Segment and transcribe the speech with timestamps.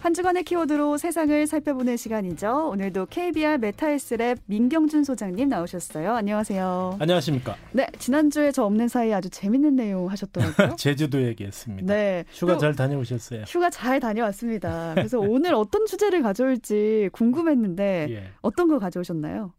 [0.00, 2.70] 한 주간의 키워드로 세상을 살펴보는 시간이죠.
[2.70, 6.14] 오늘도 KBR 메타헬스랩 민경준 소장님 나오셨어요.
[6.14, 6.96] 안녕하세요.
[6.98, 7.54] 안녕하십니까.
[7.72, 10.76] 네, 지난주에 저 없는 사이에 아주 재밌는 내용 하셨더라고요.
[10.80, 11.92] 제주도 얘기했습니다.
[11.92, 12.24] 네.
[12.32, 13.42] 휴가 잘 다녀오셨어요?
[13.42, 14.94] 휴가 잘 다녀왔습니다.
[14.94, 18.30] 그래서 오늘 어떤 주제를 가져올지 궁금했는데 예.
[18.40, 19.52] 어떤 거 가져오셨나요?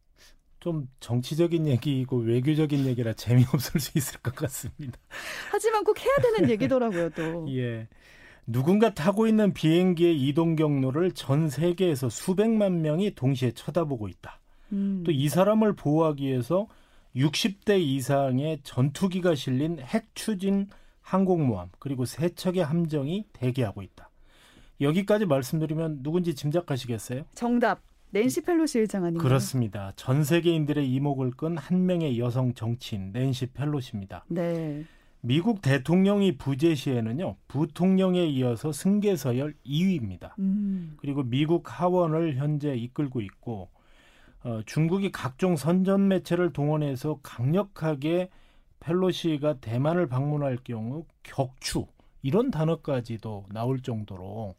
[0.59, 4.97] 좀 정치적인 얘기이고 외교적인 얘기라 재미없을 수 있을 것 같습니다.
[5.51, 7.45] 하지만 꼭 해야 되는 얘기더라고요, 또.
[7.55, 7.87] 예.
[8.47, 14.39] 누군가 타고 있는 비행기의 이동 경로를 전 세계에서 수백만 명이 동시에 쳐다보고 있다.
[14.73, 15.03] 음.
[15.05, 16.67] 또이 사람을 보호하기 위해서
[17.15, 20.67] 60대 이상의 전투기가 실린 핵 추진
[21.01, 24.09] 항공모함 그리고 세 척의 함정이 대기하고 있다.
[24.79, 27.23] 여기까지 말씀드리면 누군지 짐작하시겠어요?
[27.35, 27.81] 정답.
[28.13, 29.23] 낸시 펠로시 일장 아닌가요?
[29.23, 29.93] 그렇습니다.
[29.95, 34.25] 전 세계인들의 이목을 끈 한 명의 여성 정치인 낸시 펠로시입니다.
[34.27, 34.83] 네.
[35.21, 40.37] 미국 대통령이 부재 시에는요 부통령에 이어서 승계 서열 2위입니다.
[40.39, 40.97] 음.
[40.97, 43.69] 그리고 미국 하원을 현재 이끌고 있고
[44.43, 48.29] 어, 중국이 각종 선전 매체를 동원해서 강력하게
[48.79, 51.85] 펠로시가 대만을 방문할 경우 격추
[52.23, 54.55] 이런 단어까지도 나올 정도로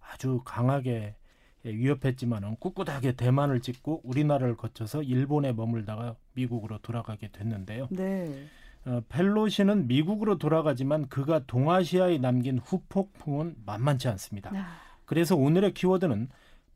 [0.00, 1.14] 아주 강하게
[1.62, 7.88] 위협했지만은 꿋꿋하게 대만을 찍고 우리나라를 거쳐서 일본에 머물다가 미국으로 돌아가게 됐는데요.
[7.90, 8.48] 네.
[8.86, 14.50] 어, 펠로시는 미국으로 돌아가지만 그가 동아시아에 남긴 후폭풍은 만만치 않습니다.
[14.54, 14.78] 아.
[15.04, 16.28] 그래서 오늘의 키워드는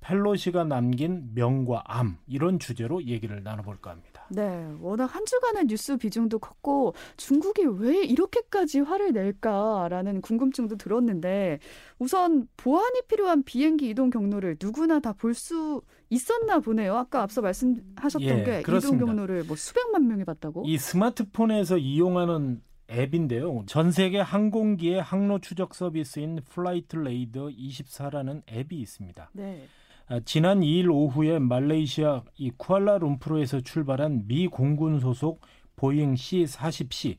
[0.05, 4.27] 펠로시가 남긴 명과 암 이런 주제로 얘기를 나눠볼까 합니다.
[4.30, 11.58] 네, 워낙 한 주간의 뉴스 비중도 컸고 중국이 왜 이렇게까지 화를 낼까라는 궁금증도 들었는데
[11.98, 16.97] 우선 보안이 필요한 비행기 이동 경로를 누구나 다 볼 수 있었나 보네요.
[16.97, 18.97] 아까 앞서 말씀하셨던 예, 게 그렇습니다.
[19.05, 20.65] 이동 경로를 뭐 수백만 명이 봤다고?
[20.66, 23.65] 이 스마트폰에서 이용하는 앱인데요.
[23.66, 29.31] 전 세계 항공기의 항로 추적 서비스인 Flightradar24라는 앱이 있습니다.
[29.32, 29.66] 네.
[30.06, 35.41] 아, 지난 2일 오후에 말레이시아 이 쿠알라룸푸르에서 출발한 미 공군 소속
[35.76, 37.16] 보잉 C-40C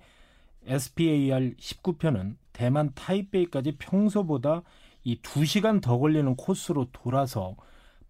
[0.67, 4.61] SPAR 19편은 대만 타이베이까지 평소보다
[5.03, 7.55] 이 2시간 더 걸리는 코스로 돌아서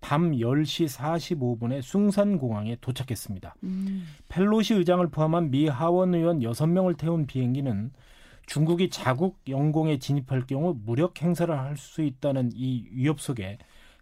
[0.02, 3.56] 밤 10시 45분에 쑹산공항에 도착했습니다.
[3.63, 4.06] 음.
[4.28, 7.92] 펠로시 의장을 포함한 미 하원 의원 6명을 태운 비행기는
[8.46, 13.57] 중국이 자국 영공에 진입할 경우 무력 행사를 할 수 있다는 이 위협 속에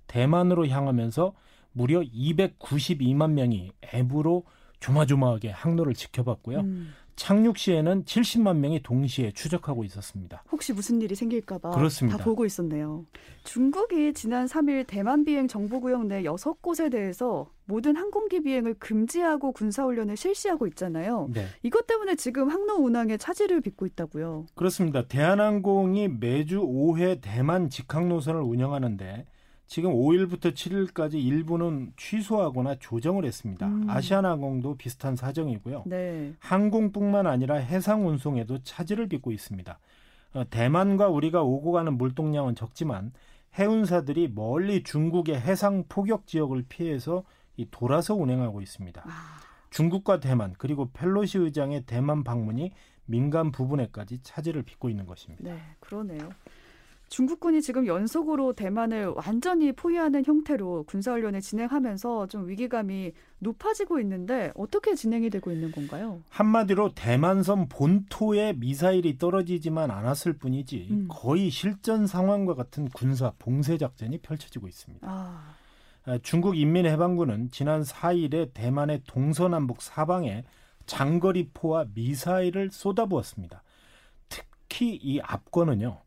[0.08, 1.34] 대만으로 향하면서
[1.72, 4.44] 무려 292만 명이 앱으로
[4.80, 6.59] 조마조마하게 항로를 지켜봤고요.
[6.59, 6.94] 음.
[7.16, 10.44] 착륙 시에는 70만 명이 동시에 추적하고 있었습니다.
[10.52, 12.18] 혹시 무슨 일이 생길까봐 그렇습니다.
[12.18, 13.06] 다 보고 있었네요.
[13.44, 20.66] 중국이 지난 3일 대만 비행 정보구역 내 6곳에 대해서 모든 항공기 비행을 금지하고 군사훈련을 실시하고
[20.68, 21.30] 있잖아요.
[21.31, 21.46] 네.
[21.62, 24.47] 이것 때문에 지금 항로 운항에 차질을 빚고 있다고요.
[24.56, 25.08] 그렇습니다.
[25.08, 29.25] 대한항공이 매주 5회 대만 직항 노선을 운영하는데
[29.66, 33.68] 지금 5일부터 7일까지 일부는 취소하거나 조정을 했습니다.
[33.68, 33.90] 음.
[33.90, 35.84] 아시아나항공도 비슷한 사정이고요.
[35.88, 36.34] 네.
[36.40, 39.79] 항공뿐만 아니라 해상 운송에도 차질을 빚고 있습니다.
[40.34, 43.13] 어, 대만과 우리가 오고 가는 물동량은 적지만
[43.57, 47.23] 해운사들이 멀리 중국의 해상 포격 지역을 피해서
[47.56, 49.03] 이 돌아서 운행하고 있습니다.
[49.06, 49.09] 아.
[49.69, 52.72] 중국과 대만 그리고 펠로시 의장의 대만 방문이
[53.06, 55.44] 민간 부분에까지 차질을 빚고 있는 것입니다.
[55.44, 56.29] 네, 그러네요.
[57.13, 65.29] 중국군이 지금 연속으로 대만을 완전히 포위하는 형태로 군사훈련을 진행하면서 좀 위기감이 높아지고 있는데 어떻게 진행이
[65.29, 66.23] 되고 있는 건가요?
[66.29, 71.07] 한마디로 대만섬 본토에 미사일이 떨어지지만 않았을 뿐이지 음.
[71.07, 75.07] 거의 실전 상황과 같은 군사 봉쇄 작전이 펼쳐지고 있습니다.
[75.07, 75.53] 아.
[76.06, 80.46] 아 중국 인민해방군은 지난 4일에 대만의 동서남북 사방에
[80.88, 83.62] 장거리 포와 미사일을 쏟아부었습니다.
[84.29, 86.02] 특히 이 앞권은요.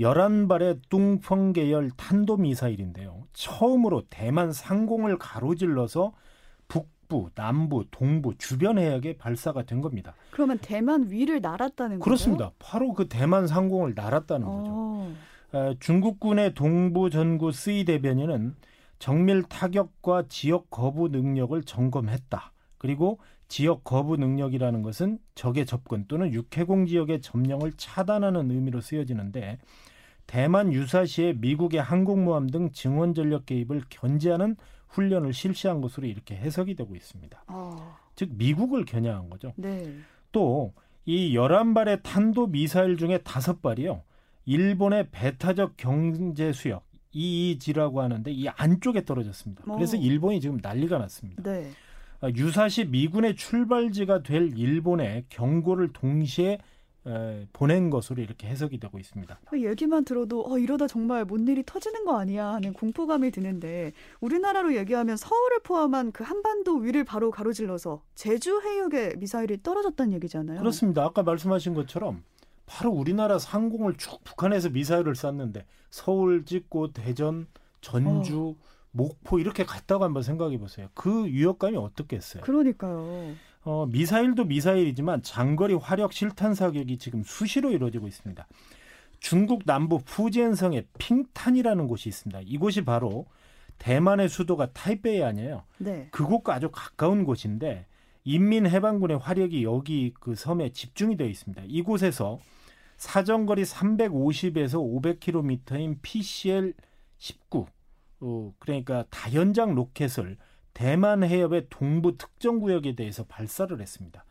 [0.00, 3.24] 11발의 뚱펑 계열 탄도 미사일인데요.
[3.34, 6.12] 처음으로 대만 상공을 가로질러서
[6.68, 10.14] 북부, 남부, 동부 주변 해역에 발사가 된 겁니다.
[10.30, 12.04] 그러면 대만 위를 날았다는 거죠?
[12.04, 12.50] 그렇습니다.
[12.58, 14.50] 바로 그 대만 상공을 날았다는 어.
[14.50, 15.12] 거죠.
[15.52, 18.54] 어, 중국군의 동부 전구 스이 대변인은
[18.98, 22.52] 정밀 타격과 지역 거부 능력을 점검했다.
[22.78, 23.18] 그리고
[23.48, 29.58] 지역 거부 능력이라는 것은 적의 접근 또는 육해공 지역의 점령을 차단하는 의미로 쓰여지는데
[30.30, 34.54] 대만 유사시에 미국의 항공모함 등 증원 전력 개입을 견제하는
[34.86, 37.42] 훈련을 실시한 것으로 이렇게 해석이 되고 있습니다.
[37.48, 37.96] 어.
[38.14, 39.52] 즉 미국을 겨냥한 거죠.
[39.56, 39.92] 네.
[40.30, 44.02] 또이 11발의 탄도 미사일 중에 5발이요.
[44.44, 49.64] 일본의 배타적 경제 수역 EEG라고 하는데 이 안쪽에 떨어졌습니다.
[49.64, 50.00] 그래서 어.
[50.00, 51.42] 일본이 지금 난리가 났습니다.
[51.42, 51.72] 네.
[52.20, 56.58] 아, 유사시 미군의 출발지가 될 일본에 경고를 동시에 에,
[57.52, 59.40] 보낸 것으로 이렇게 해석이 되고 있습니다.
[59.46, 64.76] 그 얘기만 들어도 어, 이러다 정말 뭔 일이 터지는 거 아니야 하는 공포감이 드는데 우리나라로
[64.76, 70.58] 얘기하면 서울을 포함한 그 한반도 위를 바로 가로질러서 제주 해역에 미사일이 떨어졌다는 얘기잖아요.
[70.58, 71.04] 그렇습니다.
[71.04, 72.22] 아까 말씀하신 것처럼
[72.66, 77.46] 바로 우리나라 상공을 쭉 북한에서 미사일을 쐈는데 서울 찍고 대전,
[77.80, 78.70] 전주, 어.
[78.92, 80.88] 목포 이렇게 갔다고 한번 생각해 보세요.
[80.94, 82.42] 그 위협감이 어떻겠어요?
[82.42, 83.34] 그러니까요.
[83.62, 88.46] 어, 미사일도 미사일이지만 장거리 화력 실탄 사격이 지금 수시로 이루어지고 있습니다.
[89.18, 92.40] 중국 남부 푸젠성의 핑탄이라는 곳이 있습니다.
[92.44, 93.26] 이곳이 바로
[93.78, 95.64] 대만의 수도가 타이베이 아니에요.
[95.78, 96.08] 네.
[96.10, 97.86] 그곳과 아주 가까운 곳인데
[98.24, 101.62] 인민해방군의 화력이 여기 그 섬에 집중이 되어 있습니다.
[101.66, 102.38] 이곳에서
[102.96, 106.74] 사정거리 350에서 500km인 PCL
[107.18, 107.66] 19
[108.20, 110.36] 어, 그러니까 다연장 로켓을
[110.74, 114.24] 대만 해협의 동부 특정 구역에 대해서 발사를 했습니다.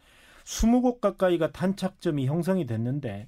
[0.44, 3.28] 20곳 가까이가 탄착점이 형성이 됐는데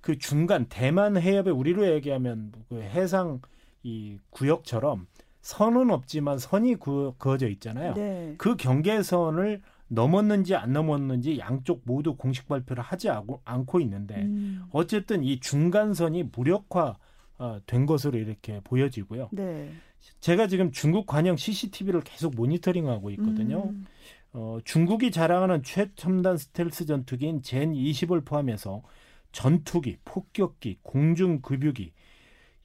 [0.00, 3.40] 그 중간 대만 해협에 우리로 얘기하면 그 해상
[3.82, 5.06] 이 구역처럼
[5.42, 7.94] 선은 없지만 선이 구, 그어져 있잖아요.
[7.94, 8.34] 네.
[8.38, 14.64] 그 경계선을 넘었는지 안 넘었는지 양쪽 모두 공식 발표를 하지 않고 있는데 음.
[14.70, 16.96] 어쨌든 이 중간선이 무력화
[17.38, 19.30] 어, 된 것으로 이렇게 보여지고요.
[19.32, 19.72] 네.
[20.20, 23.64] 제가 지금 중국 관영 CCTV를 계속 모니터링하고 있거든요.
[23.70, 23.84] 음.
[24.32, 28.82] 어, 중국이 자랑하는 최첨단 스텔스 전투기인 젠 20을 포함해서
[29.32, 31.92] 전투기, 폭격기, 공중급유기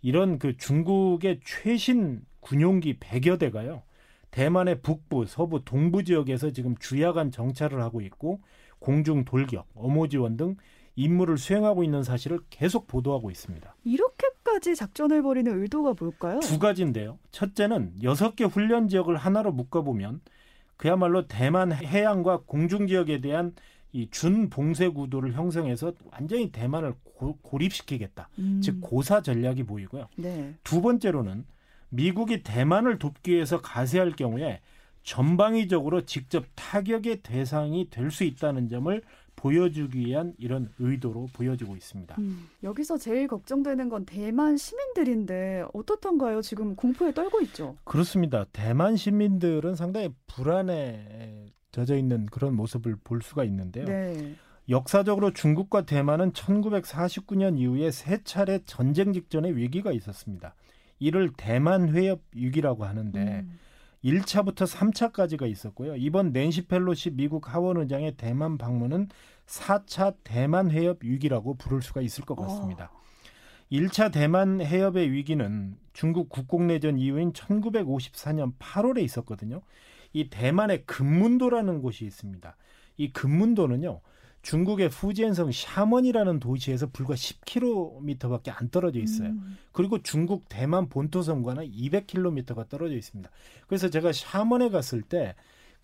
[0.01, 3.83] 이런 그 중국의 최신 군용기 100여 대가요.
[4.29, 8.41] 대만의 북부, 서부, 동부 지역에서 지금 주야간 정찰을 하고 있고
[8.79, 10.57] 공중 돌격, 어모 지원 등
[10.95, 13.75] 임무를 수행하고 있는 사실을 계속 보도하고 있습니다.
[13.83, 16.39] 이렇게 까지 작전을 벌이는 의도가 뭘까요?
[16.39, 17.19] 두 가지인데요.
[17.31, 20.21] 첫째는 여섯 개 훈련 지역을 하나로 묶어보면
[20.77, 23.53] 그야말로 대만 해양과 공중 지역에 대한
[23.91, 28.29] 이 준봉쇄 구도를 형성해서 완전히 대만을 고, 립시키겠다.
[28.39, 28.61] 음.
[28.63, 30.07] 즉 고사 전략이 보이고요.
[30.15, 30.53] 네.
[30.63, 31.45] 두 번째로는
[31.89, 34.61] 미국이 대만을 돕기 위해서 가세할 경우에
[35.03, 39.01] 전방위적으로 직접 타격의 대상이 될 수 있다는 점을
[39.35, 42.15] 보여주기 위한 이런 의도로 보여지고 있습니다.
[42.19, 46.41] 음, 여기서 제일 걱정되는 건 대만 시민들인데 어떻던가요?
[46.41, 47.75] 지금 공포에 떨고 있죠.
[47.83, 48.45] 그렇습니다.
[48.51, 53.85] 대만 시민들은 상당히 불안에 젖어 있는 그런 모습을 볼 수가 있는데요.
[53.85, 54.35] 네.
[54.69, 60.55] 역사적으로 중국과 대만은 1949년 이후에 세 차례 전쟁 직전의 위기가 있었습니다.
[60.99, 63.59] 이를 대만 해협 위기라고 하는데 음.
[64.05, 65.95] 1차부터 3차까지가 있었고요.
[65.95, 69.09] 이번 낸시 펠로시 미국 하원 의장의 대만 방문은
[69.47, 72.91] 4차 대만 해협 위기라고 부를 수가 있을 것 같습니다.
[72.93, 73.05] 어.
[73.71, 79.61] 1차 대만 해협의 위기는 중국 국공내전 이후인 1954년 8월에 있었거든요.
[80.13, 82.55] 이 대만의 금문도라는 곳이 있습니다.
[82.97, 84.01] 이 금문도는요.
[84.45, 89.29] 중국의 후지엔성 샤먼이라는 도시에서 불과 10km밖에 안 떨어져 있어요.
[89.29, 89.57] 음.
[89.71, 93.29] 그리고 중국 대만 본토섬과는 200km가 떨어져 있습니다.
[93.67, 95.35] 그래서 제가 샤먼에 갔을 때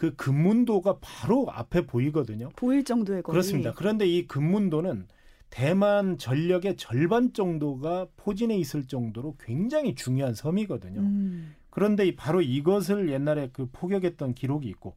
[0.02, 2.50] 그 금문도가 바로 앞에 보이거든요.
[2.56, 3.34] 보일 정도의 거리.
[3.34, 3.72] 그렇습니다.
[3.76, 5.06] 그런데 이 금문도는
[5.52, 11.02] 대만 전력의 절반 정도가 포진해 있을 정도로 굉장히 중요한 섬이거든요.
[11.02, 11.54] 음.
[11.70, 14.96] 그런데 바로 이것을 옛날에 그 포격했던 기록이 있고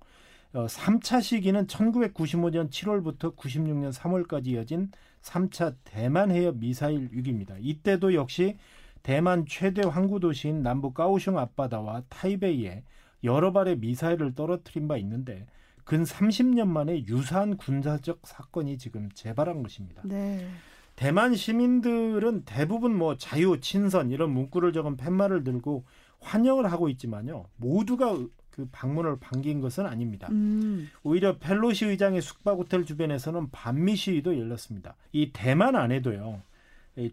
[0.55, 7.57] 어, 3차 시기는 1995년 7월부터 96년 3월까지 이어진 3차 대만 해협 미사일 위기입니다.
[7.59, 8.57] 이때도 역시
[9.03, 12.85] 대만 최대 항구 도시인 남부 까오슝 앞바다와 타이베이에
[13.25, 15.47] 여러 발의 미사일을 떨어뜨린 바 있는데
[15.85, 20.03] 근 30년 만에 유사한 군사적 사건이 지금 재발한 것입니다.
[20.05, 20.47] 네.
[20.95, 25.85] 대만 시민들은 대부분 뭐 자유, 친선 이런 문구를 적은 팻말을 들고
[26.21, 27.47] 환영을 하고 있지만요.
[27.57, 28.17] 모두가
[28.55, 30.29] 그 방문을 반긴 것은 아닙니다.
[30.31, 30.89] 음.
[31.03, 34.95] 오히려 펠로시 의장의 숙박 호텔 주변에서는 반미 시위도 열렸습니다.
[35.11, 36.41] 이 대만 안에도요.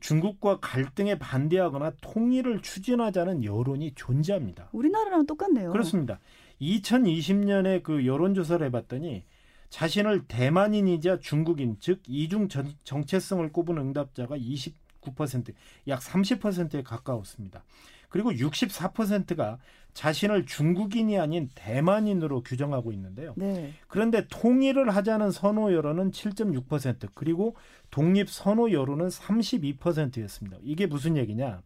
[0.02, 4.70] 중국과 갈등에 반대하거나 통일을 추진하자는 여론이 존재합니다.
[4.72, 5.72] 우리나라랑 똑같네요.
[5.72, 6.20] 그렇습니다.
[6.62, 9.24] 2020년에 그 여론조사를 해봤더니
[9.70, 12.50] 자신을 대만인이자 중국인 즉 이중
[12.84, 15.56] 정체성을 꼽은 응답자가 29%,
[15.88, 17.64] 약 30%에 가까웠습니다.
[18.12, 19.58] 그리고 64%가
[19.94, 23.34] 자신을 중국인이 아닌 대만인으로 규정하고 있는데요.
[23.36, 23.74] 네.
[23.88, 27.56] 그런데 통일을 하자는 선호 여론은 7.6% 그리고
[27.90, 30.58] 독립 선호 여론은 32%였습니다.
[30.62, 31.62] 이게 무슨 얘기냐?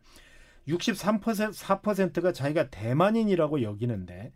[0.67, 4.32] 63% 4%가 자기가 대만인이라고 여기는데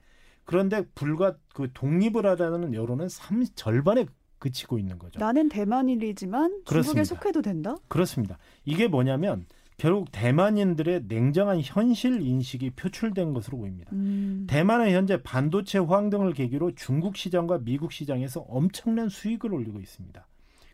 [0.45, 4.05] 그런데 불과 그 독립을 하자는 여론은 3, 절반에
[4.39, 5.19] 그치고 있는 거죠.
[5.19, 7.03] 나는 대만인이지만 중국에 그렇습니다.
[7.03, 7.75] 속해도 된다?
[7.87, 8.37] 그렇습니다.
[8.65, 9.45] 이게 뭐냐면
[9.79, 13.89] 결국 대만인들의 냉정한 현실 인식이 표출된 것으로 보입니다.
[13.93, 14.45] 음.
[14.47, 20.27] 대만은 현재 반도체 호황 등을 계기로 중국 시장과 미국 시장에서 엄청난 수익을 올리고 있습니다.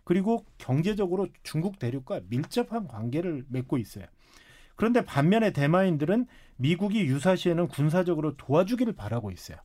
[0.04, 4.06] 그리고 경제적으로 중국 대륙과 밀접한 관계를 맺고 있어요.
[4.76, 6.26] 그런데 반면에 대만인들은
[6.58, 9.58] 미국이 유사시에는 군사적으로 도와주기를 바라고 있어요.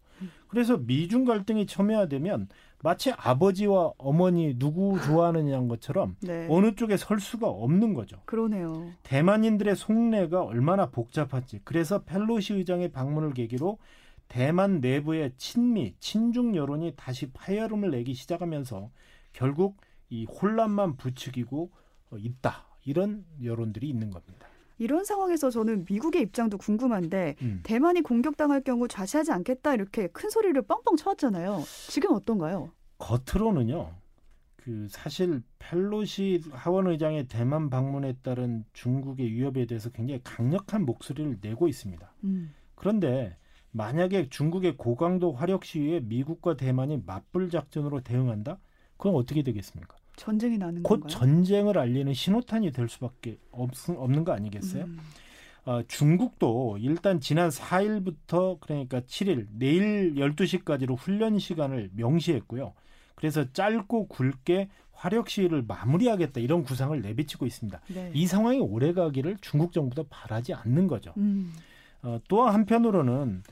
[0.49, 2.49] 그래서 미중 갈등이 첨예화되면
[2.83, 6.47] 마치 아버지와 어머니 누구 좋아하느냐는 것처럼 네.
[6.49, 8.21] 어느 쪽에 설 수가 없는 거죠.
[8.25, 8.91] 그러네요.
[9.03, 13.79] 대만인들의 속내가 얼마나 복잡한지 그래서 펠로시 의장의 방문을 계기로
[14.29, 18.91] 대만 내부의 친미, 친중 여론이 다시 파열음을 내기 시작하면서
[19.33, 19.77] 결국
[20.09, 21.71] 이 혼란만 부추기고
[22.17, 22.67] 있다.
[22.85, 24.47] 이런 여론들이 있는 겁니다.
[24.81, 27.61] 이런 상황에서 저는 미국의 입장도 궁금한데 음.
[27.63, 31.63] 대만이 공격당할 경우 좌시하지 않겠다 이렇게 큰 소리를 뻥뻥 쳐왔잖아요.
[31.89, 32.71] 지금 어떤가요?
[32.97, 33.95] 겉으로는요.
[34.57, 41.69] 그 사실 펠로시 하원 의장의 대만 방문에 따른 중국의 위협에 대해서 굉장히 강력한 목소리를 내고
[41.69, 42.15] 있습니다.
[42.25, 42.55] 음.
[42.75, 43.37] 그런데
[43.73, 48.59] 만약에 중국의 고강도 화력 시위에 미국과 대만이 맞불 작전으로 대응한다?
[48.97, 49.95] 그럼 어떻게 되겠습니까?
[50.21, 51.09] 전쟁이 나는 곧 건가요?
[51.09, 54.85] 전쟁을 알리는 신호탄이 될 수밖에 없, 없는 거 아니겠어요?
[54.85, 54.99] 음.
[55.65, 62.75] 어, 중국도 일단 지난 4일부터 그러니까 7일 내일 12시까지로 훈련 시간을 명시했고요.
[63.15, 67.81] 그래서 짧고 굵게 화력 시위를 마무리하겠다 이런 구상을 내비치고 있습니다.
[67.95, 68.11] 네.
[68.13, 71.15] 이 상황이 오래 가기를 중국 정부도 바라지 않는 거죠.
[71.17, 71.55] 음.
[72.03, 73.43] 어, 또 한편으로는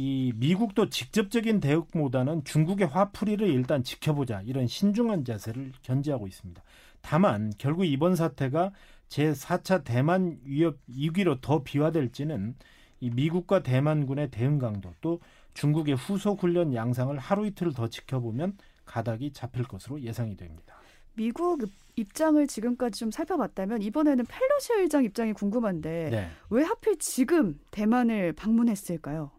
[0.00, 6.62] 이 미국도 직접적인 대응보다는 중국의 화풀이를 일단 지켜보자 이런 신중한 자세를 견지하고 있습니다.
[7.00, 8.70] 다만 결국 이번 사태가
[9.08, 12.54] 제4차 대만 위협 위기로 더 비화될지는
[13.00, 15.18] 이 미국과 대만군의 대응 강도 또
[15.54, 20.76] 중국의 후속 훈련 양상을 하루 이틀 더 지켜보면 가닥이 잡힐 것으로 예상이 됩니다.
[21.14, 26.28] 미국 입장을 지금까지 좀 살펴봤다면 이번에는 펠로시 의장 입장이 궁금한데 네.
[26.50, 29.32] 왜 하필 지금 대만을 방문했을까요?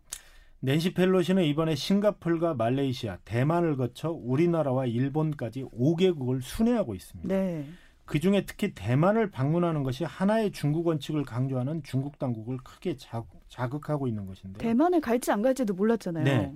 [0.61, 7.33] 낸시 펠로시는 이번에 싱가폴과 말레이시아, 대만을 거쳐 우리나라와 일본까지 5개국을 순회하고 있습니다.
[7.33, 7.65] 네.
[8.05, 14.07] 그 중에 특히 대만을 방문하는 것이 하나의 중국 원칙을 강조하는 중국 당국을 크게 자극, 하고
[14.07, 14.57] 있는 것인데.
[14.59, 16.23] 대만에 갈지 안 갈지도 몰랐잖아요.
[16.23, 16.53] 네.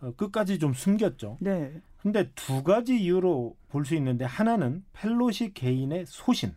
[0.00, 1.36] 어, 끝까지 좀 숨겼죠.
[1.40, 1.80] 네.
[1.98, 6.54] 근데 두 가지 이유로 볼 수 있는데 하나는 펠로시 개인의 소신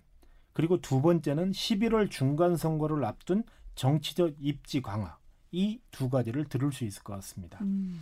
[0.53, 3.43] 그리고 두 번째는 11월 중간 선거를 앞둔
[3.75, 5.17] 정치적 입지 강화.
[5.51, 7.59] 이 두 가지를 들을 수 있을 것 같습니다.
[7.61, 7.99] 음.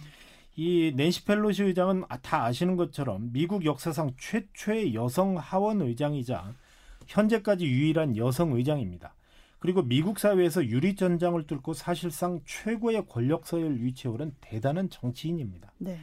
[0.56, 6.54] 이 낸시 펠로시 의장은 아, 다 아시는 것처럼 미국 역사상 최초의 여성 하원 의장이자
[7.08, 9.14] 현재까지 유일한 여성 의장입니다.
[9.60, 15.72] 그리고 미국 사회에서 유리 전장을 뚫고 사실상 최고의 권력서열 위치에 오른 대단한 정치인입니다.
[15.80, 16.00] 네.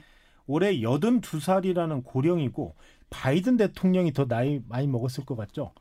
[0.47, 2.75] 올해 82살이라는 고령이고
[3.11, 5.73] 바이든 대통령이 더 나이 많이 먹었을 것 같죠?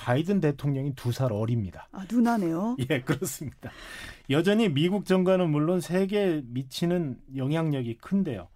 [0.00, 1.86] 바이든 대통령이 두 살 어립니다.
[1.92, 2.76] 아, 누나네요.
[2.90, 3.70] 예, 그렇습니다.
[4.30, 8.48] 여전히 미국 정가는 물론 세계에 미치는 영향력이 큰데요.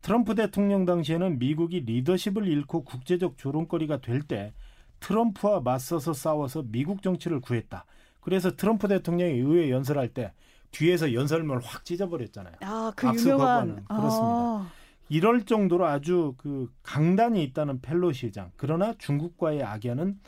[0.00, 4.52] 트럼프 대통령 당시에는 미국이 리더십을 잃고 국제적 조롱거리가 될 때
[5.00, 7.84] 트럼프와 맞서서 싸워서 미국 정치를 구했다.
[8.20, 10.32] 그래서 트럼프 대통령이 의회 연설할 때
[10.70, 12.54] 뒤에서 연설문을 확 찢어버렸잖아요.
[12.60, 14.26] 아, 그 유명한 그렇습니다.
[14.28, 14.70] 아.
[15.08, 18.52] 이럴 정도로 아주 그 강단이 있다는 펠로시 장.
[18.56, 20.20] 그러나 중국과의 악연은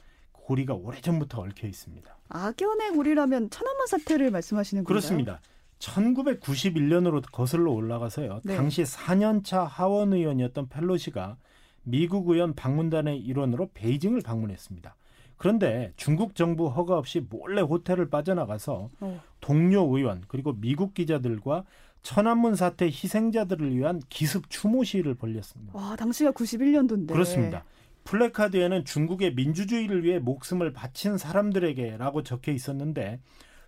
[0.44, 2.16] 고리가 오래전부터 얽혀 있습니다.
[2.28, 4.88] 악연의 고리라면 천안문 사태를 말씀하시는 건가요?
[4.88, 5.40] 그렇습니다.
[5.78, 8.40] 1991년으로 거슬러 올라가서요.
[8.44, 8.56] 네.
[8.56, 11.36] 당시 4년차 하원 의원이었던 펠로시가
[11.82, 14.96] 미국 의원 방문단의 일원으로 베이징을 방문했습니다.
[15.36, 19.22] 그런데 중국 정부 허가 없이 몰래 호텔을 빠져나가서 어.
[19.40, 21.64] 동료 의원 그리고 미국 기자들과
[22.02, 25.76] 천안문 사태 희생자들을 위한 기습 추모 시위를 벌렸습니다.
[25.76, 27.08] 와, 당시가 91년도인데.
[27.08, 27.64] 그렇습니다.
[28.04, 33.20] 플래카드에는 중국의 민주주의를 위해 목숨을 바친 사람들에게라고 적혀 있었는데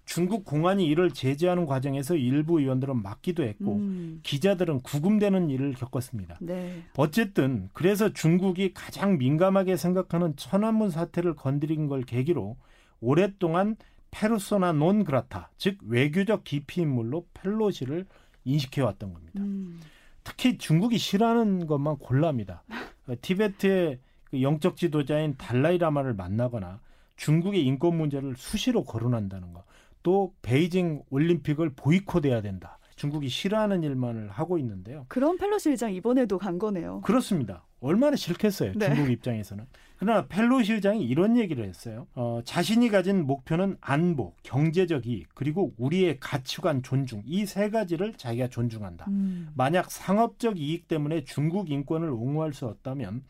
[0.05, 4.21] 중국 공안이 이를 제재하는 과정에서 일부 의원들은 막기도 했고 음.
[4.23, 6.39] 기자들은 구금되는 일을 겪었습니다.
[6.41, 6.85] 네.
[6.97, 12.57] 어쨌든 그래서 중국이 가장 민감하게 생각하는 천안문 사태를 건드린 걸 계기로
[13.01, 13.77] 오랫동안
[14.13, 18.07] 페르소나 논 그라타 즉 외교적 기피 인물로 펠로시를
[18.45, 19.41] 인식해 왔던 겁니다.
[19.41, 19.81] 음.
[20.23, 22.63] 특히 중국이 싫어하는 것만 골랍니다.
[23.23, 26.81] 티베트의 그 영적 지도자인 달라이라마를 만나거나
[27.17, 29.65] 중국의 인권 문제를 수시로 거론한다는 거.
[30.03, 32.79] 또 베이징 올림픽을 보이콧해야 된다.
[32.97, 35.05] 중국이 싫어하는 일만을 하고 있는데요.
[35.09, 37.01] 그런 펠로시 의장 이번에도 간 거네요.
[37.03, 37.65] 그렇습니다.
[37.81, 38.73] 얼마나 싫겠어요.
[38.75, 38.87] 네.
[38.95, 39.67] 중국 입장에서는.
[39.99, 42.07] 그러나 펠로시 의장이 이런 얘기를 했어요.
[42.15, 48.49] 어, 자신이 가진 목표는 안보, 경제적 이익, 그리고 우리의 가치관 존중 이 세 가지를 자기가
[48.49, 49.07] 존중한다.
[49.09, 49.49] 음.
[49.55, 53.23] 만약 상업적 이익 때문에 중국 인권을 옹호할 수 없다면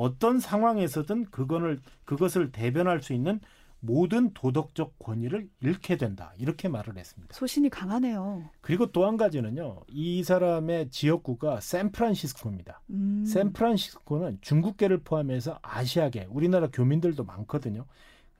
[0.00, 3.38] 어떤 상황에서든 그거를 그것을 대변할 수 있는
[3.80, 6.32] 모든 도덕적 권위를 잃게 된다.
[6.38, 7.34] 이렇게 말을 했습니다.
[7.34, 8.48] 소신이 강하네요.
[8.62, 9.80] 그리고 또 한 가지는요.
[9.88, 12.80] 이 사람의 지역구가 샌프란시스코입니다.
[12.90, 13.24] 음.
[13.26, 17.84] 샌프란시스코는 중국계를 포함해서 아시아계, 우리나라 교민들도 많거든요.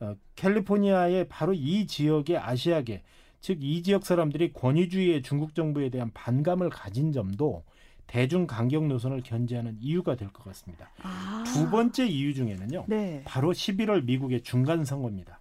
[0.00, 3.02] 어, 캘리포니아의 바로 이 지역의 아시아계,
[3.42, 7.64] 즉 이 지역 사람들이 권위주의의 중국 정부에 대한 반감을 가진 점도
[8.10, 10.90] 대중 강경 노선을 견제하는 이유가 될 것 같습니다.
[11.00, 11.44] 아.
[11.46, 12.86] 두 번째 이유 중에는요.
[12.88, 13.22] 네.
[13.24, 15.38] 바로 11월 미국의 중간 선거입니다.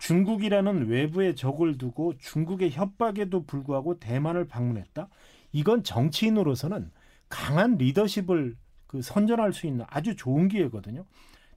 [0.00, 5.08] 중국이라는 외부의 적을 두고 중국의 협박에도 불구하고 대만을 방문했다.
[5.52, 6.90] 이건 정치인으로서는
[7.28, 8.56] 강한 리더십을
[8.86, 11.04] 그 선전할 수 있는 아주 좋은 기회거든요.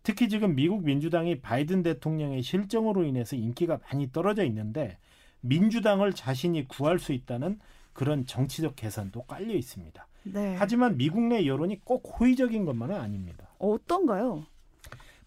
[0.04, 4.98] 특히 지금 미국 민주당이 바이든 대통령의 실정으로 인해서 인기가 많이 떨어져 있는데
[5.40, 7.60] 민주당을 자신이 구할 수 있다는
[7.94, 10.06] 그런 정치적 계산도 깔려 있습니다.
[10.24, 10.56] 네.
[10.58, 13.48] 하지만 미국 내 여론이 꼭 호의적인 것만은 아닙니다.
[13.58, 14.46] 어떤가요?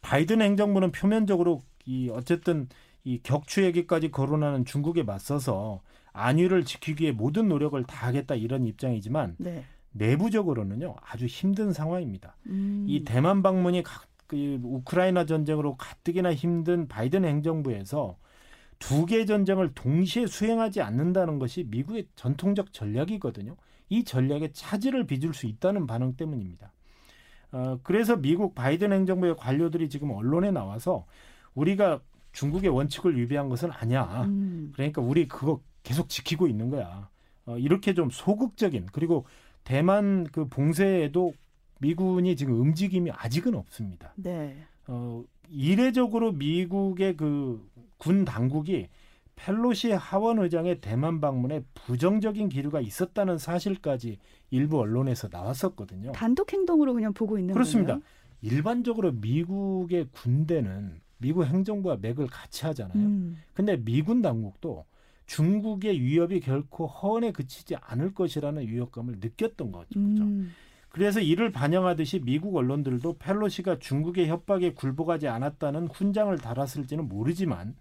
[0.00, 2.68] 바이든 행정부는 표면적으로 이 어쨌든
[3.04, 5.80] 이 격추 얘기까지 거론하는 중국에 맞서서
[6.12, 9.64] 안위를 지키기 위해 모든 노력을 다하겠다 이런 입장이지만 네.
[9.92, 12.36] 내부적으로는요 아주 힘든 상황입니다.
[12.46, 12.84] 음.
[12.88, 18.16] 이 대만 방문이 각, 그 우크라이나 전쟁으로 가뜩이나 힘든 바이든 행정부에서
[18.78, 23.56] 두 개의 전쟁을 동시에 수행하지 않는다는 것이 미국의 전통적 전략이거든요.
[23.92, 26.72] 이 전략에 차질을 빚을 수 있다는 반응 때문입니다.
[27.52, 31.04] 어, 그래서 미국 바이든 행정부의 관료들이 지금 언론에 나와서
[31.54, 32.00] 우리가
[32.32, 34.24] 중국의 원칙을 위배한 것은 아니야.
[34.24, 34.72] 음.
[34.74, 37.10] 그러니까 우리 그거 계속 지키고 있는 거야.
[37.44, 39.26] 어, 이렇게 좀 소극적인 그리고
[39.64, 41.34] 대만 그 봉쇄에도
[41.80, 44.14] 미군이 지금 움직임이 아직은 없습니다.
[44.16, 44.56] 네.
[44.86, 47.72] 어, 이례적으로 미국의 그
[48.02, 48.88] 군 당국이
[49.36, 54.18] 펠로시 하원 의장의 대만 방문에 부정적인 기류가 있었다는 사실까지
[54.50, 56.12] 일부 언론에서 나왔었거든요.
[56.12, 57.94] 단독 행동으로 그냥 보고 있는 그렇습니다.
[57.94, 58.06] 거네요?
[58.42, 62.98] 일반적으로 미국의 군대는 미국 행정부와 맥을 같이 하잖아요.
[62.98, 63.38] 음.
[63.54, 64.84] 근데 미군 당국도
[65.26, 69.98] 중국의 위협이 결코 허언에 그치지 않을 것이라는 위협감을 느꼈던 거죠.
[69.98, 70.52] 음.
[70.88, 77.76] 그래서 이를 반영하듯이 미국 언론들도 펠로시가 중국의 협박에 굴복하지 않았다는 훈장을 달았을지는 모르지만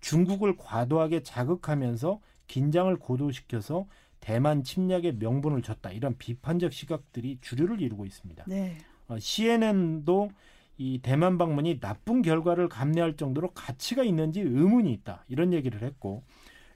[0.00, 3.86] 중국을 과도하게 자극하면서 긴장을 고도시켜서
[4.20, 5.90] 대만 침략의 명분을 줬다.
[5.90, 8.44] 이런 비판적 시각들이 주류를 이루고 있습니다.
[8.46, 8.76] 네.
[9.08, 10.30] 어, CNN도
[10.78, 15.24] 이 대만 방문이 나쁜 결과를 감내할 정도로 가치가 있는지 의문이 있다.
[15.28, 16.22] 이런 얘기를 했고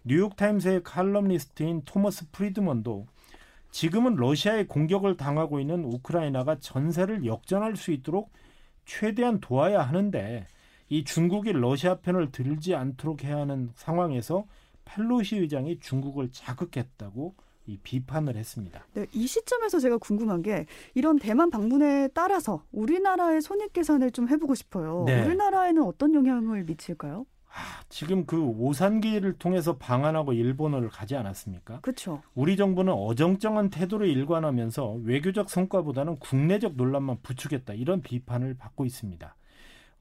[0.04, 3.06] 뉴욕타임스의 칼럼니스트인 토머스 프리드먼도
[3.70, 8.32] 지금은 러시아의 공격을 당하고 있는 우크라이나가 전세를 역전할 수 있도록
[8.84, 10.46] 최대한 도와야 하는데
[10.90, 14.44] 이 중국이 러시아 편을 들지 않도록 해야 하는 상황에서
[14.84, 17.34] 펠로시 의장이 중국을 자극했다고
[17.66, 18.84] 이 비판을 했습니다.
[18.94, 24.56] 네, 이 시점에서 제가 궁금한 게 이런 대만 방문에 따라서 우리나라의 손익 계산을 좀 해보고
[24.56, 25.04] 싶어요.
[25.06, 25.24] 네.
[25.24, 27.24] 우리나라에는 어떤 영향을 미칠까요?
[27.52, 31.80] 아, 지금 그 오산기를 통해서 방한하고 일본을 가지 않았습니까?
[31.80, 32.20] 그렇죠.
[32.34, 39.36] 우리 정부는 어정쩡한 태도를 일관하면서 외교적 성과보다는 국내적 논란만 부추겼다 이런 비판을 받고 있습니다.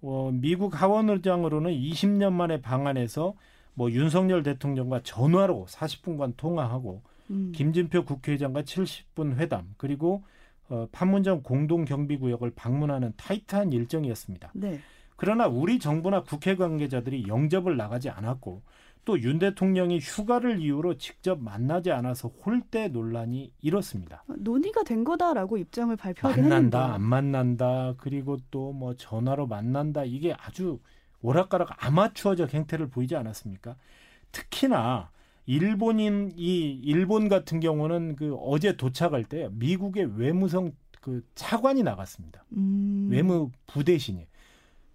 [0.01, 3.33] 어, 미국 하원 의장으로는 20년 만에 방한해서
[3.73, 7.51] 뭐 윤석열 대통령과 전화로 40분간 통화하고 음.
[7.55, 10.23] 김진표 국회의장과 70분 회담 그리고
[10.69, 14.51] 어, 판문점 공동 경비 구역을 방문하는 타이트한 일정이었습니다.
[14.53, 14.79] 네.
[15.15, 18.61] 그러나 우리 정부나 국회 관계자들이 영접을 나가지 않았고
[19.05, 24.23] 또 윤 대통령이 휴가를 이유로 직접 만나지 않아서 홀대 논란이 일었습니다.
[24.27, 26.95] 논의가 된 거다라고 입장을 발표하긴 만난다, 했는데.
[26.95, 30.79] 안 만난다, 그리고 또 뭐 전화로 만난다 이게 아주
[31.21, 33.75] 오락가락 아마추어적 행태를 보이지 않았습니까?
[34.31, 35.09] 특히나
[35.47, 42.45] 일본인 이 일본 같은 경우는 그 어제 도착할 때 미국의 외무성 그 차관이 나갔습니다.
[42.55, 43.07] 음.
[43.09, 44.27] 외무 부대신이.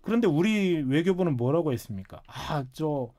[0.03, 2.23] 그런데 우리 외교부는 뭐라고 했습니까?
[2.27, 3.11] 아, 저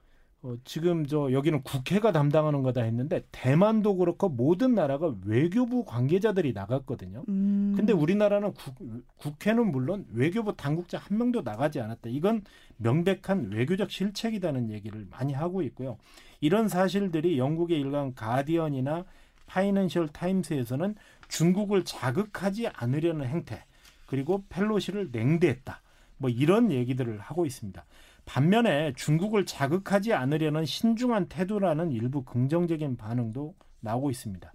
[0.46, 7.24] 어, 지금 저 여기는 국회가 담당하는 거다 했는데 대만도 그렇고 모든 나라가 외교부 관계자들이 나갔거든요.
[7.30, 7.74] 음.
[7.76, 8.76] 근데 우리나라는 국,
[9.18, 12.12] 국회는 물론 외교부 당국자 한 명도 나가지 않았다.
[12.12, 12.44] 이건
[12.78, 15.98] 명백한 외교적 실책이라는 얘기를 많이 하고 있고요.
[16.42, 19.06] 이런 사실들이 영국의 일간 가디언이나
[19.48, 20.94] 파이낸셜 타임스에서는
[21.28, 23.64] 중국을 자극하지 않으려는 행태
[24.06, 25.82] 그리고 펠로시를 냉대했다.
[26.18, 27.84] 뭐 이런 얘기들을 하고 있습니다.
[28.26, 34.52] 반면에 중국을 자극하지 않으려는 신중한 태도라는 일부 긍정적인 반응도 나오고 있습니다.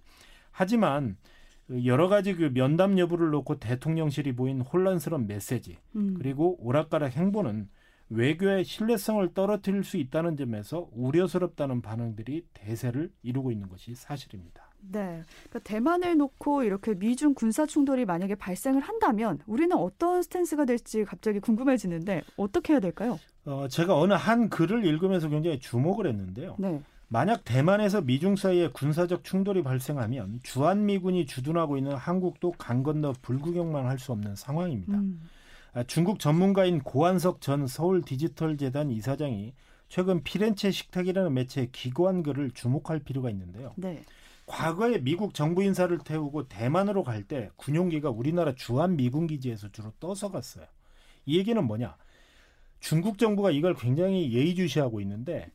[0.51, 1.17] 하지만
[1.85, 6.15] 여러 가지 그 면담 여부를 놓고 대통령실이 보인 혼란스러운 메시지 음.
[6.17, 7.69] 그리고 오락가락 행보는
[8.09, 14.70] 외교의 신뢰성을 떨어뜨릴 수 있다는 점에서 우려스럽다는 반응들이 대세를 이루고 있는 것이 사실입니다.
[14.81, 15.23] 네.
[15.49, 21.39] 그러니까 대만을 놓고 이렇게 미중 군사 충돌이 만약에 발생을 한다면 우리는 어떤 스탠스가 될지 갑자기
[21.39, 23.19] 궁금해지는데 어떻게 해야 될까요?
[23.45, 26.55] 어, 제가 어느 한 글을 읽으면서 굉장히 주목을 했는데요.
[26.59, 26.81] 네.
[27.07, 33.99] 만약 대만에서 미중 사이에 군사적 충돌이 발생하면 주한미군이 주둔하고 있는 한국도 강 건너 불구경만 할
[33.99, 34.97] 수 없는 상황입니다.
[34.97, 35.21] 음.
[35.73, 39.53] 아, 중국 전문가인 고한석 전 서울 디지털 재단 이사장이
[39.89, 43.73] 최근 피렌체 식탁이라는 매체에 기고한 글을 주목할 필요가 있는데요.
[43.75, 44.01] 네.
[44.45, 50.31] 과거에 미국 정부 인사를 태우고 대만으로 갈 때 군용기가 우리나라 주한 미군 기지에서 주로 떠서
[50.31, 50.65] 갔어요.
[51.25, 51.95] 이 얘기는 뭐냐?
[52.79, 55.51] 중국 정부가 이걸 굉장히 예의주시하고 있는데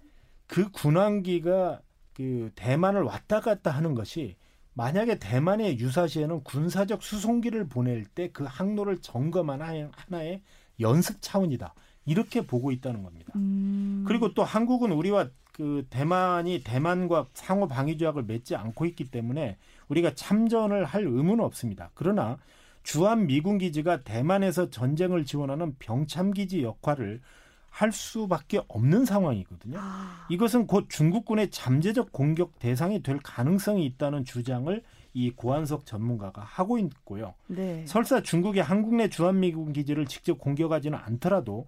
[0.47, 1.81] 그 군함기가
[2.15, 4.37] 그 대만을 왔다 갔다 하는 것이
[4.75, 10.43] 만약에 대만의 유사시에는 군사적 수송기를 보낼 때 그 항로를 점검하는 하나의
[10.81, 11.75] 연습 차원이다.
[12.05, 13.33] 이렇게 보고 있다는 겁니다.
[13.37, 14.05] 음.
[14.07, 19.57] 그리고 또 한국은 우리와 그 대만이 대만과 상호 방위 조약을 맺지 않고 있기 때문에
[19.89, 21.89] 우리가 참전을 할 의무는 없습니다.
[21.95, 22.37] 그러나
[22.83, 27.23] 주한 미군 기지가 대만에서 전쟁을 지원하는 병참 기지 역할을
[27.71, 29.79] 할 수밖에 없는 상황이거든요.
[29.81, 30.27] 아.
[30.29, 34.83] 이것은 곧 중국군의 잠재적 공격 대상이 될 가능성이 있다는 주장을
[35.15, 37.33] 이 고한석 전문가가 하고 있고요.
[37.47, 37.83] 네.
[37.87, 41.67] 설사 중국의 한국 내 주한미군 기지를 직접 공격하지는 않더라도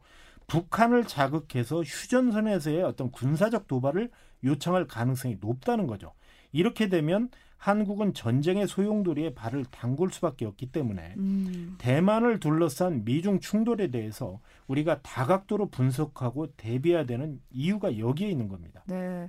[0.48, 4.10] 북한을 자극해서 휴전선에서의 어떤 군사적 도발을
[4.42, 6.12] 요청할 가능성이 높다는 거죠.
[6.52, 11.74] 이렇게 되면 한국은 전쟁의 소용돌이에 발을 담글 수밖에 없기 때문에 음.
[11.78, 18.82] 대만을 둘러싼 미중 충돌에 대해서 우리가 다각도로 분석하고 대비해야 되는 이유가 여기에 있는 겁니다.
[18.86, 19.28] 네.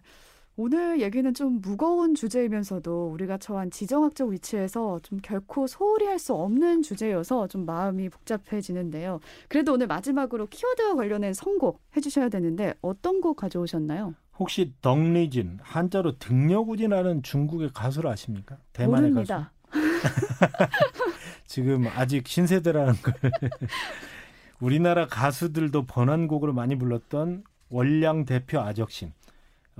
[0.61, 6.81] 오늘 얘기는 좀 무거운 주제이면서도 우리가 처한 지정학적 위치에서 좀 결코 소홀히 할 수 없는
[6.81, 9.21] 주제여서 좀 마음이 복잡해지는데요.
[9.47, 14.15] 그래도 오늘 마지막으로 키워드와 관련된 선곡 해주셔야 되는데 어떤 곡 가져오셨나요?
[14.37, 18.57] 혹시 덕리진 한자로 등려구진하는 중국의 가수를 아십니까?
[18.73, 19.53] 대만의 모릅니다.
[19.69, 19.79] 가수.
[21.47, 23.13] 지금 아직 신세대라는 걸
[24.59, 29.11] 우리나라 가수들도 번안곡으로 많이 불렀던 원량 대표 아적신 어,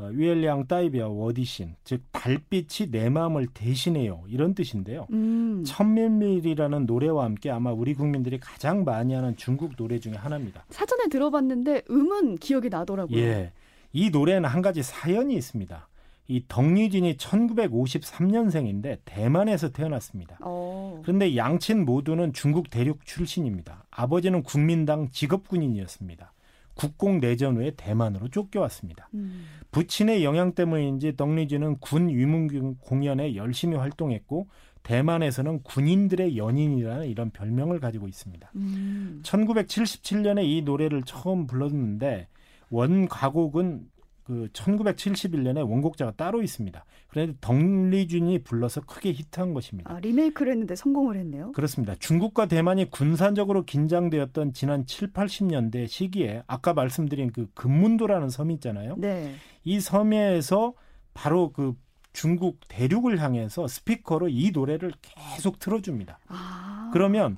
[0.08, 5.08] 위엘량 따이비아 워디신 즉 달빛이 내 마음을 대신해요 이런 뜻인데요.
[5.12, 5.64] 음.
[5.66, 10.66] 천밀밀이라는 노래와 함께 아마 우리 국민들이 가장 많이 하는 중국 노래 중에 하나입니다.
[10.70, 13.18] 사전에 들어봤는데 음은 기억이 나더라고요.
[13.18, 13.52] 예.
[13.92, 15.88] 이 노래는 한 가지 사연이 있습니다.
[16.28, 20.38] 이 덕유진이 1953년생인데 대만에서 태어났습니다.
[20.42, 21.02] 어.
[21.02, 23.86] 그런데 양친 모두는 중국 대륙 출신입니다.
[23.90, 26.32] 아버지는 국민당 직업군인이었습니다.
[26.80, 29.10] 국공 내전 후에 대만으로 쫓겨왔습니다.
[29.14, 29.44] 음.
[29.72, 34.48] 부친의 영향 때문인지 덕리진은 군 위문 공연에 열심히 활동했고
[34.84, 38.50] 대만에서는 군인들의 연인이라는 이런 별명을 가지고 있습니다.
[38.56, 39.20] 음.
[39.24, 42.30] 1977년에 이 노래를 처음 불렀는데
[42.70, 43.82] 원 가곡은
[44.30, 46.86] 그 1971년에 원곡자가 따로 있습니다.
[47.08, 49.92] 그런데 덕리준이 불러서 크게 히트한 것입니다.
[49.92, 51.52] 아, 리메이크를 했는데 성공을 했네요.
[51.54, 51.96] 그렇습니다.
[51.96, 58.94] 중국과 대만이 군사적으로 긴장되었던 지난 7, 80년대 시기에 아까 말씀드린 그 금문도라는 섬이 있잖아요.
[59.00, 59.34] 네.
[59.64, 60.76] 이 섬에서
[61.16, 61.76] 바로 그
[62.14, 66.20] 중국 대륙을 향해서 스피커로 이 노래를 계속 틀어줍니다.
[66.28, 66.92] 아.
[66.94, 67.38] 그러면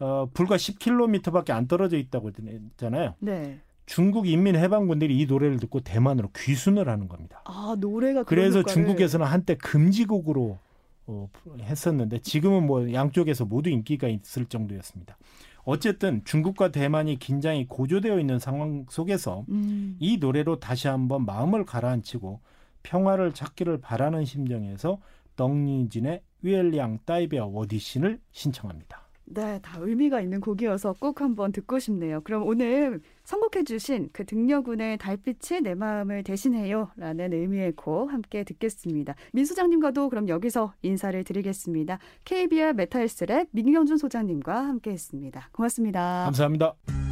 [0.00, 3.14] 어, 불과 10km밖에 안 떨어져 있다고 했잖아요.
[3.20, 3.60] 네.
[3.86, 7.42] 중국 인민해방군들이 이 노래를 듣고 대만으로 귀순을 하는 겁니다.
[7.44, 8.72] 아, 노래가 그래서 효과를...
[8.72, 10.58] 중국에서는 한때 금지곡으로
[11.06, 11.28] 어,
[11.60, 15.16] 했었는데 지금은 뭐 양쪽에서 모두 인기가 있을 정도였습니다.
[15.64, 19.96] 어쨌든 중국과 대만이 긴장이 고조되어 있는 상황 속에서 음.
[20.00, 22.40] 이 노래로 다시 한번 마음을 가라앉히고
[22.82, 25.00] 평화를 찾기를 바라는 심정에서
[25.36, 29.02] 덩니진의 위엘량 따이베어 워디신을 신청합니다.
[29.24, 32.20] 네, 다 의미가 있는 곡이어서 꼭 한번 듣고 싶네요.
[32.22, 39.14] 그럼 오늘 선곡해주신 그 등려군의 달빛이 내 마음을 대신해요 라는 의미의 곡 함께 듣겠습니다.
[39.32, 41.98] 민 소장님과도 그럼 여기서 인사를 드리겠습니다.
[42.24, 45.48] KBR 메탈스랩 민경준 소장님과 함께 했습니다.
[45.52, 46.24] 고맙습니다.
[46.24, 47.11] 감사합니다.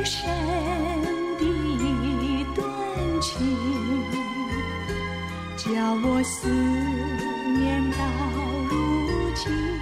[0.00, 0.26] 一生
[1.36, 2.66] 的一段
[3.20, 3.36] 情，
[5.58, 7.98] 叫我思念到
[8.70, 9.79] 如今。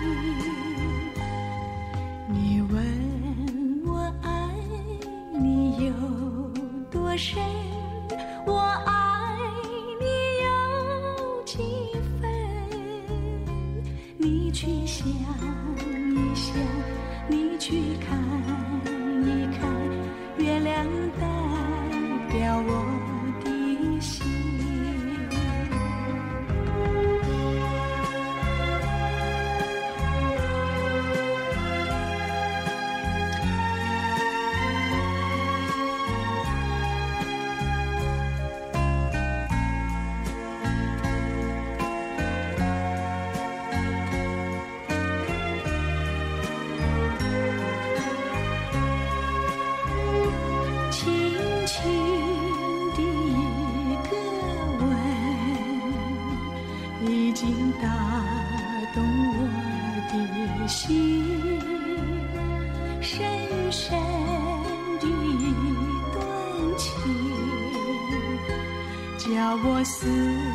[69.79, 70.48] 我思。